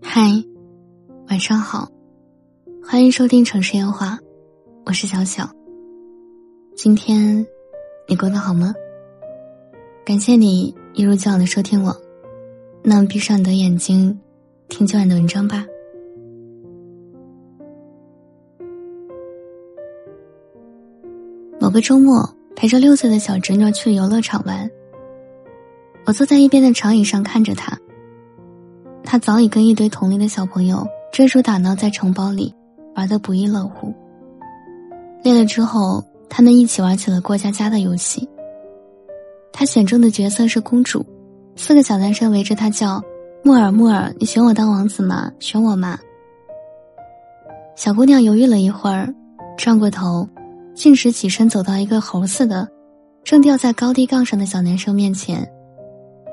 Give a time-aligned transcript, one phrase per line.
[0.00, 0.22] 嗨，
[1.28, 1.90] 晚上好，
[2.82, 4.18] 欢迎收听城市烟花，
[4.86, 5.48] 我是小小。
[6.76, 7.44] 今天
[8.06, 8.72] 你过得好吗？
[10.04, 11.94] 感谢你一如既往的收听我，
[12.82, 14.18] 那闭上你的眼睛，
[14.68, 15.66] 听今晚的文章吧。
[21.60, 24.70] 某个周末，陪着六岁的小侄女去游乐场玩，
[26.06, 27.78] 我坐在一边的长椅上看着她。
[29.02, 32.54] 他早已跟一堆同龄的小朋友追逐打闹在城堡里，
[32.94, 33.94] 玩得不亦乐乎。
[35.22, 38.28] 累了之后，他们一起玩起了过家家的游戏。
[39.52, 41.04] 他选中的角色是公主，
[41.56, 43.02] 四个小男生围着他叫
[43.42, 45.32] ：“木耳木耳，你选我当王子吗？
[45.40, 45.98] 选我吗？”
[47.74, 49.12] 小姑娘犹豫了一会儿，
[49.56, 50.28] 转过头，
[50.74, 52.68] 径直起身走到一个猴似的、
[53.24, 55.48] 正吊在高低杠上的小男生面前，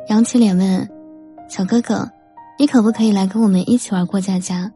[0.10, 0.90] 扬起脸问
[1.48, 2.08] ：“小哥哥。”
[2.58, 4.72] 你可不可以来跟我们一起玩过家家？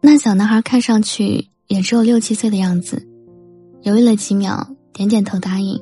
[0.00, 3.06] 那小男孩看上去也只有六七岁的样子，
[3.82, 5.78] 犹豫了几秒，点点头答应。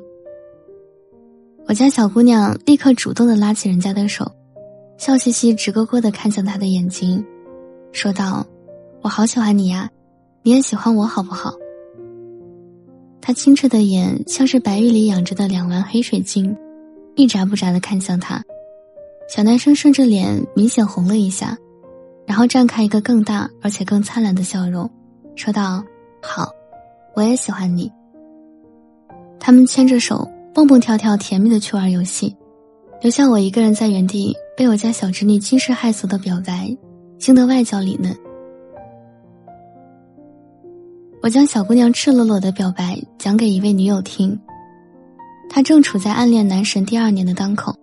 [1.65, 4.29] 我家小姑娘立刻主动的拉起人家的手，
[4.97, 7.25] 笑嘻嘻、直勾勾的看向他的眼睛，
[7.93, 8.45] 说道
[9.01, 9.89] ：“我好喜欢你呀，
[10.41, 11.53] 你也喜欢我好不好？”
[13.21, 16.53] 他清澈的眼像是白玉里养着的两丸黑水晶，
[17.15, 18.43] 一眨不眨的看向他。
[19.27, 21.57] 小男生顺着脸明显红了一下，
[22.27, 24.89] 然后绽开一个更大而且更灿烂的笑容，
[25.35, 25.83] 说道
[26.21, 26.49] ：“好，
[27.15, 27.91] 我也喜欢你。”
[29.39, 32.35] 他们牵着手蹦蹦跳跳，甜蜜的去玩游戏，
[33.01, 36.75] 留下我一个人在原地被我家小侄女惊世骇俗的表白
[37.17, 38.15] 惊得外焦里嫩。
[41.21, 44.39] 我将小姑娘赤裸裸的表白讲给一位女友听，
[45.49, 47.73] 她正处在暗恋男神第二年的当口。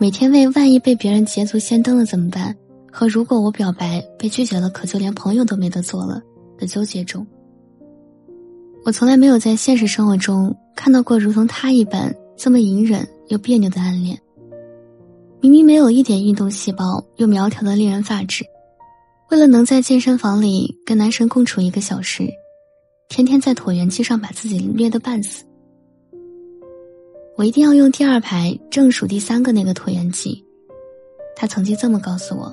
[0.00, 2.56] 每天为万一被别人捷足先登了怎么办？
[2.90, 6.22] 和如果我表白被拒绝了，可就连朋友都没得做了
[6.56, 7.26] 的纠结中。
[8.84, 14.16] 我从来没有在现实生活中看到过如同他一般这么隐忍又别扭的暗恋。
[15.40, 18.44] 明明没有一点运动细胞，又苗条的令人发指，
[19.30, 22.22] 为了能在健身房里跟男神共处一个小时，
[23.08, 25.44] 天天在椭圆机上把自己虐得半死。
[27.38, 30.44] 我一定要用第二排正数第三个那个椭圆机，
[31.36, 32.52] 他曾经这么告诉我。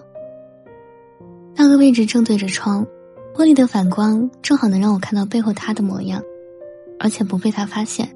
[1.55, 2.85] 那个位置正对着窗，
[3.33, 6.21] 玻璃的反光正好能让我看到背后他的模样，
[6.99, 8.15] 而且不被他发现。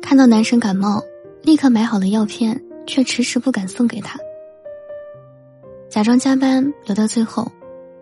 [0.00, 1.02] 看到男神感冒，
[1.42, 4.16] 立刻买好了药片，却迟迟不敢送给他。
[5.88, 7.50] 假装加班留到最后，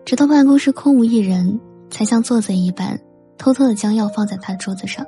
[0.05, 1.59] 直到办公室空无一人，
[1.89, 3.01] 才像做贼一般，
[3.35, 5.03] 偷偷的将药放在他的桌子上。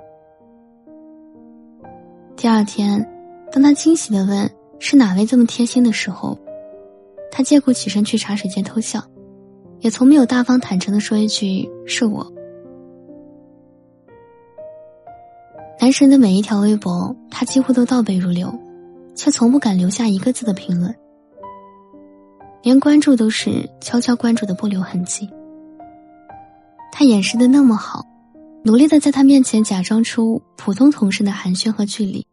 [2.42, 3.08] 第二天，
[3.52, 6.36] 当他惊喜的问是哪位这么贴心的时候，
[7.32, 9.00] 他借故起身去茶水间偷笑，
[9.80, 12.34] 也从没有大方坦诚的说一句是我。
[15.80, 18.52] 男神的每一条微博，他几乎都倒背如流，
[19.14, 20.96] 却从不敢留下一个字的评论，
[22.64, 25.30] 连关注都是悄悄关注的，不留痕迹。
[26.92, 28.04] 他掩饰的那么好，
[28.64, 32.26] 努力的在他面前假装出普通同事的寒暄和距离。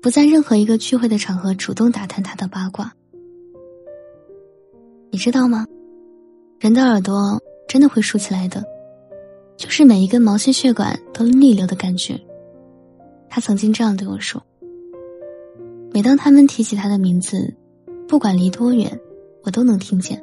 [0.00, 2.92] 不在任何一个聚会的场合主动打探他的八卦，
[5.10, 5.66] 你知道吗？
[6.60, 8.64] 人的耳朵真的会竖起来的，
[9.56, 12.18] 就是每一根毛细血管都逆流的感觉。
[13.28, 14.40] 他曾经这样对我说。
[15.92, 17.52] 每当他们提起他的名字，
[18.06, 19.00] 不管离多远，
[19.42, 20.22] 我都能听见，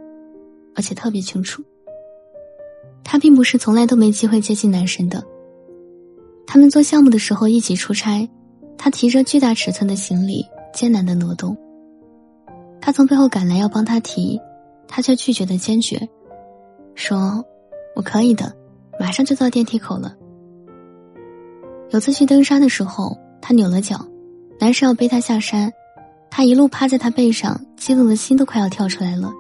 [0.74, 1.62] 而且特别清楚。
[3.03, 5.22] 他并不是从来都没机会接近男神的。
[6.47, 8.30] 他们做项目的时候一起出差。
[8.85, 11.57] 他提着巨大尺寸的行李，艰难的挪动。
[12.79, 14.40] 他从背后赶来要帮他提，
[14.88, 16.07] 他却拒绝的坚决，
[16.94, 17.44] 说
[17.97, 18.53] ：“我可以的，
[19.00, 20.16] 马上就到电梯口了。”
[21.90, 24.06] 有次去登山的时候，他扭了脚，
[24.59, 25.73] 男生要背他下山，
[26.29, 29.34] 他一路趴在他背上，激动的心都快要跳出来了，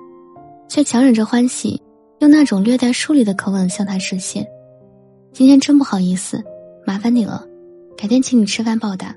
[0.67, 1.79] 却强忍着欢喜，
[2.17, 4.43] 用那种略带疏离的口吻向他致谢
[5.33, 6.43] ：“今天真不好意思，
[6.83, 7.45] 麻烦你了，
[7.95, 9.15] 改天请你吃饭报答。”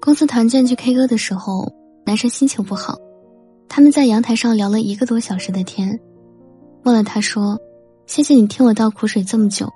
[0.00, 1.72] 公司团建去 K 歌的时候，
[2.06, 2.96] 男生心情不好，
[3.68, 5.98] 他们在阳台上聊了一个多小时的天，
[6.84, 7.60] 问了他说
[8.06, 9.68] ：“谢谢你听我倒苦水这么久。”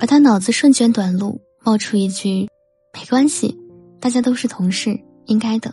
[0.00, 2.48] 而他脑子瞬间短路，冒出一句
[2.92, 3.56] ：“没关系，
[4.00, 5.72] 大家都是同事，应该的。”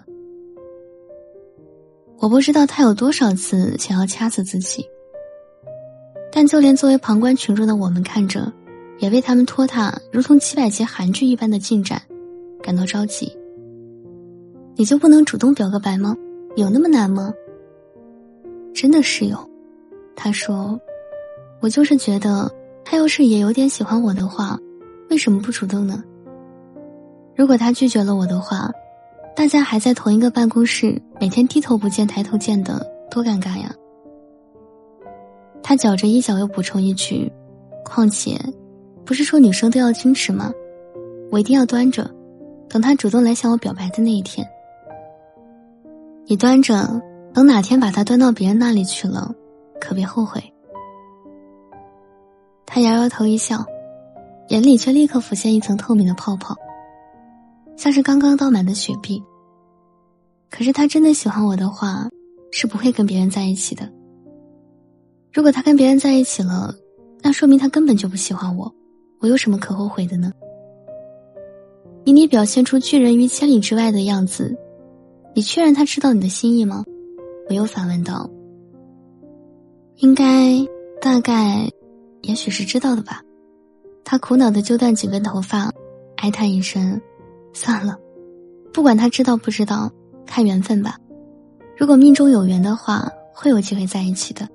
[2.19, 4.85] 我不知道他有多少次想要掐死自己，
[6.31, 8.51] 但就连作为旁观群众的我们看着，
[8.99, 12.01] 也为他们拖沓如同几百集韩剧一般的进展。
[12.69, 13.35] 感到着急，
[14.75, 16.15] 你就不能主动表个白吗？
[16.55, 17.33] 有那么难吗？
[18.75, 19.35] 真的是有。
[20.15, 20.79] 他说
[21.61, 22.47] ：“我就是觉得，
[22.85, 24.55] 他要是也有点喜欢我的话，
[25.09, 26.03] 为什么不主动呢？
[27.35, 28.69] 如果他拒绝了我的话，
[29.35, 33.73] 大家还在同一个办公室，每天低头不见抬头见的，多尴尬呀。”
[35.63, 37.31] 他绞着衣角又补充一句
[37.83, 38.39] ：“况且，
[39.03, 40.53] 不是说女生都要矜持吗？
[41.31, 42.07] 我一定要端着，
[42.69, 44.47] 等他主动来向我表白的那一天。”
[46.25, 47.01] 你端着，
[47.33, 49.33] 等哪天把它端到别人那里去了，
[49.81, 50.41] 可别后悔。
[52.67, 53.65] 他摇摇头一笑，
[54.49, 56.55] 眼里却立刻浮现一层透明的泡泡，
[57.75, 59.23] 像是刚刚倒满的雪碧。
[60.51, 62.07] 可是他真的喜欢我的话，
[62.51, 63.91] 是不会跟别人在一起的。
[65.33, 66.71] 如果他跟别人在一起了，
[67.21, 68.71] 那说明他根本就不喜欢我，
[69.19, 70.31] 我有什么可后悔的呢？
[72.05, 74.57] 以你表现出拒人于千里之外的样子。
[75.35, 76.83] 你确认他知道你的心意吗？
[77.47, 78.29] 我又反问道。
[79.97, 80.65] 应该，
[81.01, 81.69] 大概，
[82.21, 83.21] 也许是知道的吧。
[84.03, 85.71] 他苦恼的揪断几根头发，
[86.17, 86.99] 哀叹一声
[87.53, 87.97] ：“算了，
[88.73, 89.91] 不管他知道不知道，
[90.25, 90.97] 看缘分吧。
[91.77, 94.47] 如果命中有缘的话，会有机会在一起的。”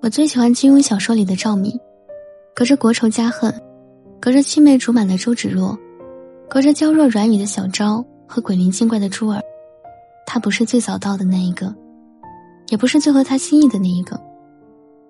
[0.00, 1.76] 我最喜欢金庸小说里的赵敏，
[2.54, 3.52] 隔着国仇家恨，
[4.20, 5.78] 隔着青梅竹马的周芷若。
[6.50, 9.42] 隔着娇弱软语的小昭和鬼灵精怪的珠儿，
[10.26, 11.74] 他不是最早到的那一个，
[12.68, 14.18] 也不是最合他心意的那一个。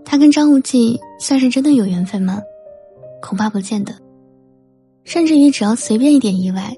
[0.04, 2.42] 他跟张无忌算是真的有缘分吗？
[3.22, 3.94] 恐怕不见得。
[5.04, 6.76] 甚至于只要随便一点意外，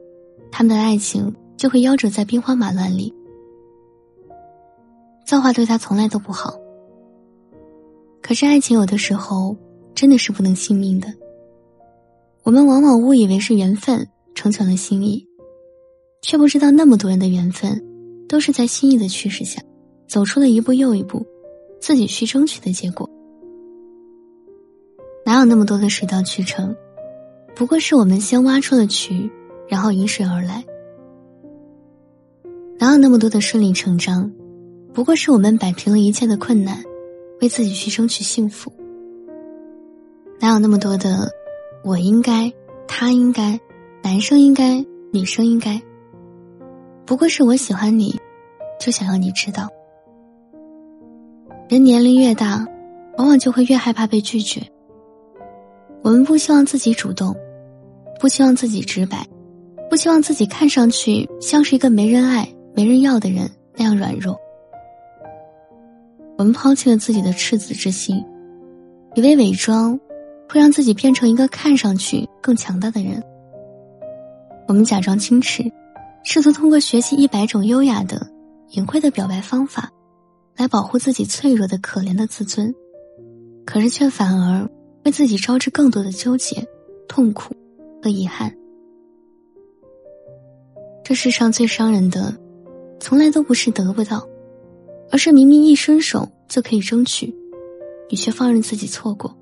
[0.53, 3.15] 他们的爱情就会夭折在兵荒马乱里。
[5.25, 6.55] 造化对他从来都不好。
[8.21, 9.57] 可是爱情有的时候
[9.95, 11.09] 真的是不能信命的。
[12.51, 14.09] 我们往往误以为是缘分。
[14.35, 15.25] 成全了心意，
[16.21, 17.81] 却不知道那么多人的缘分，
[18.29, 19.63] 都是在心意的驱使下，
[20.09, 21.25] 走出了一步又一步，
[21.81, 23.09] 自己去争取的结果。
[25.25, 26.75] 哪有那么多的水到渠成？
[27.55, 29.31] 不过是我们先挖出了渠，
[29.69, 30.65] 然后引水而来。
[32.81, 34.29] 哪有那么多的顺理成章？
[34.93, 36.83] 不过是我们摆平了一切的困难，
[37.41, 38.73] 为自己去争取幸福。
[40.41, 41.31] 哪有那么多的
[41.83, 42.53] 我应该，
[42.87, 43.59] 他应该？
[44.03, 45.81] 男生应该，女生应该。
[47.07, 48.19] 不过是我喜欢你，
[48.79, 49.69] 就想要你知道。
[51.69, 52.67] 人年龄越大，
[53.17, 54.61] 往往就会越害怕被拒绝。
[56.03, 57.35] 我们不希望自己主动，
[58.19, 59.27] 不希望自己直白，
[59.89, 64.39] 不希望自己看上去像是一个没人爱、没人要的人那样软弱。
[66.37, 68.25] 我们抛弃了自己的赤子之心，
[69.15, 69.99] 以为伪装
[70.51, 73.23] 会让自己变成一个看上去更强大的人。
[74.67, 75.63] 我们假装矜持，
[76.25, 78.29] 试图通过学习一百种优雅的、
[78.71, 79.93] 隐晦的表白方法，
[80.57, 82.75] 来保护自己脆弱的、可怜的自尊，
[83.65, 84.69] 可是却反而
[85.05, 86.67] 为自己招致更多的纠结、
[87.07, 87.55] 痛苦
[88.03, 88.53] 和遗憾。
[91.05, 92.37] 这世上最伤人的，
[92.99, 94.27] 从来都不是得不到，
[95.13, 97.33] 而是明明一伸手就可以争取，
[98.09, 99.37] 你却放任自己错过，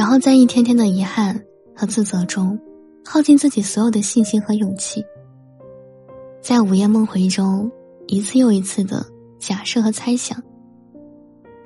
[0.00, 1.44] 然后在一天天的遗憾
[1.76, 2.58] 和自责中。
[3.04, 5.04] 耗尽自己所有的信心和勇气，
[6.40, 7.70] 在午夜梦回中，
[8.06, 9.04] 一次又一次的
[9.38, 10.42] 假设和猜想。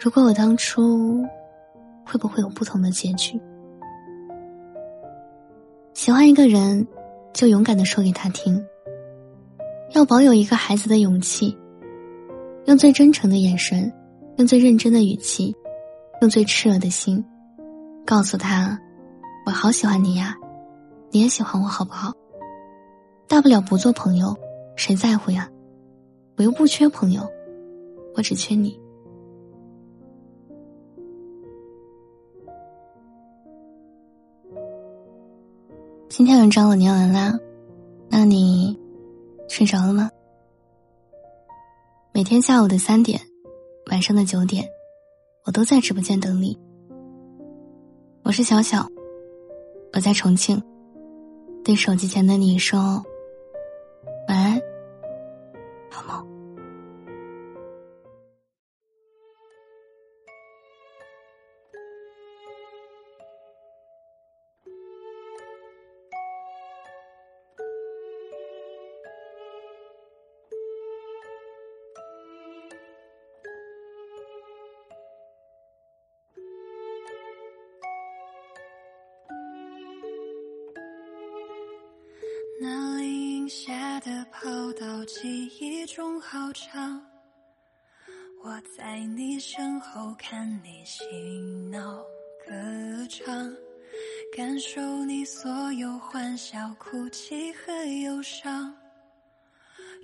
[0.00, 1.22] 如果我当初，
[2.04, 3.38] 会不会有不同的结局？
[5.92, 6.86] 喜欢一个人，
[7.32, 8.64] 就勇敢的说给他听。
[9.90, 11.56] 要保有一个孩子的勇气，
[12.64, 13.92] 用最真诚的眼神，
[14.38, 15.54] 用最认真的语气，
[16.20, 17.22] 用最炽热的心，
[18.06, 18.78] 告诉他
[19.46, 20.36] ：“我好喜欢你呀。”
[21.10, 22.12] 你也喜欢我好不好？
[23.28, 24.36] 大不了不做朋友，
[24.74, 25.48] 谁在乎呀？
[26.36, 27.22] 我又不缺朋友，
[28.16, 28.76] 我只缺你。
[36.08, 37.38] 今天文章我念完啦，
[38.08, 38.76] 那你
[39.48, 40.10] 睡着了吗？
[42.12, 43.20] 每天下午的三点，
[43.92, 44.68] 晚上的九点，
[45.44, 46.58] 我都在直播间等你。
[48.24, 48.88] 我是小小，
[49.92, 50.60] 我在重庆。
[51.62, 53.04] 对手机前的你说
[82.60, 83.74] 那林荫下。
[83.94, 87.00] 下的跑道，记忆中好长。
[88.42, 91.02] 我在你身后看你嬉
[91.70, 91.96] 闹
[92.46, 92.52] 歌
[93.08, 93.50] 唱，
[94.36, 98.74] 感受你所有欢笑、哭泣和忧伤，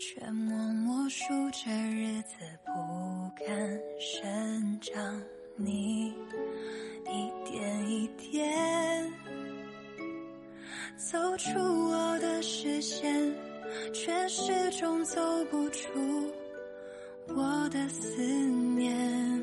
[0.01, 5.23] 却默默数着日子，不敢声张。
[5.57, 6.15] 你
[7.05, 8.49] 一点一点
[11.01, 13.35] 走出我的视线，
[13.95, 15.19] 却始终走
[15.51, 15.89] 不出
[17.29, 19.43] 我的思念。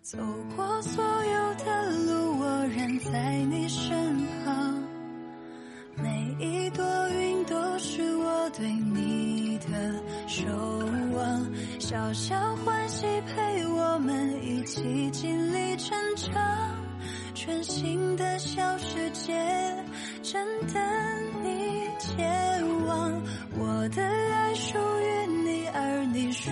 [0.00, 0.16] 走
[0.54, 4.80] 过所有的路，我仍在你身旁。
[5.96, 10.46] 每一朵云都是我对你的守
[11.16, 11.46] 望。
[11.80, 16.77] 小小欢喜陪我们一起经历成长，
[17.48, 19.32] 全新的小世界
[20.22, 20.82] 正等
[21.42, 23.22] 你前往。
[23.58, 26.50] 我的爱属于你，而你属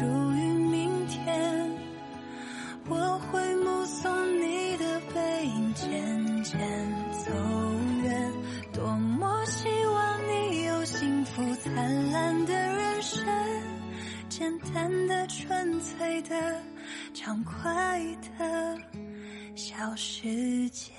[20.66, 20.92] 世界。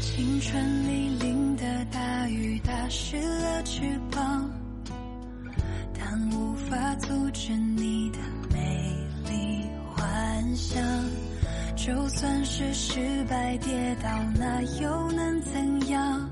[0.00, 4.48] 青春里淋的大雨打湿了翅膀，
[11.86, 16.30] 就算是失败跌倒，那又能怎样？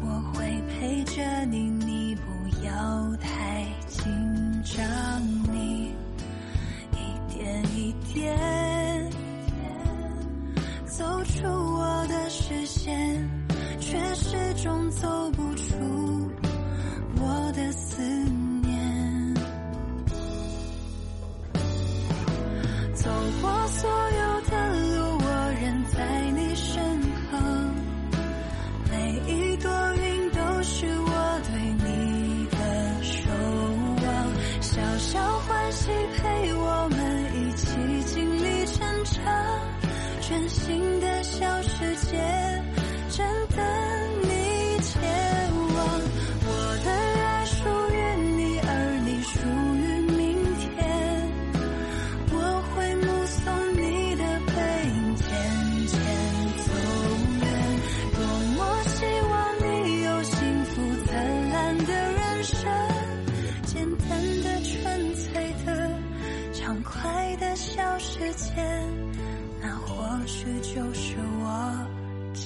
[0.00, 4.06] 我会陪着你，你不要太紧
[4.64, 4.82] 张，
[5.52, 5.94] 你
[6.92, 8.34] 一点一点
[10.86, 12.06] 走出我。
[12.08, 13.28] 的视线，
[13.80, 15.74] 却始终走不出
[17.16, 18.00] 我的思
[18.62, 19.34] 念。
[22.94, 23.10] 走
[23.42, 23.90] 过所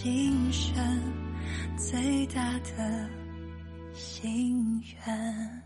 [0.03, 0.83] 今生
[1.77, 3.07] 最大的
[3.93, 5.63] 心愿。